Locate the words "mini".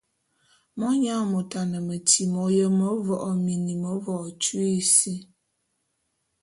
3.43-3.73